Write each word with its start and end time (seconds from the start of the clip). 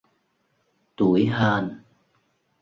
tủi 0.95 1.25
hờn 1.25 1.65